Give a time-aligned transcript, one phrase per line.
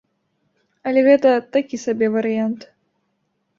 [0.91, 1.29] Але гэта
[1.59, 2.61] такі сабе варыянт.